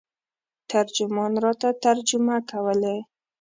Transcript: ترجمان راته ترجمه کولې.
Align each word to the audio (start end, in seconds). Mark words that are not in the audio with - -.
ترجمان 0.71 1.31
راته 1.43 1.69
ترجمه 1.83 2.35
کولې. 2.49 2.97